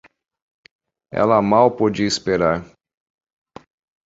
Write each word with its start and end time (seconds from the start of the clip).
Ela 1.13 1.39
mal 1.43 1.69
podia 1.75 2.07
esperar 2.07 2.65